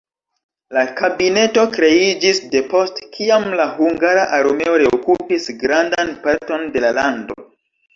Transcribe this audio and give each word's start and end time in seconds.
La 0.77 0.85
kabineto 1.01 1.65
kreiĝis 1.75 2.41
depost 2.57 3.03
kiam 3.19 3.47
la 3.63 3.69
hungara 3.77 4.27
armeo 4.41 4.77
reokupis 4.87 5.51
grandan 5.65 6.15
parton 6.27 6.71
de 6.77 6.89
la 6.89 6.97
lando. 7.03 7.43